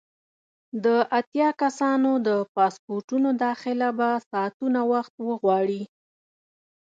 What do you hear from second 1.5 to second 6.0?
کسانو د پاسپورټونو داخله به ساعتونه وخت وغواړي.